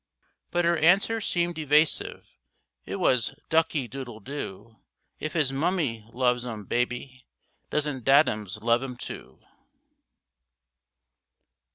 [0.49, 2.27] But her answer seemed evasive,
[2.87, 4.77] It was "Ducky doodle doo!
[5.19, 7.27] If his mummy loves um babby,
[7.69, 9.43] Doesn't daddums love um too?"